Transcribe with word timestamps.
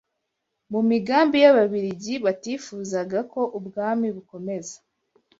mu 0.71 0.79
migambi 0.89 1.37
y’ababiligi 1.43 2.13
batifuzaga 2.25 3.19
ko 3.33 3.41
ubwami 3.57 4.07
bukomeza 4.15 4.75